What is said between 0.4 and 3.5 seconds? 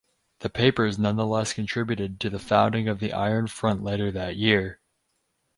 papers nonetheless contributed to the founding of the Iron